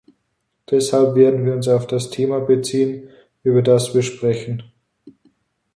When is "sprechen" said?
4.01-4.63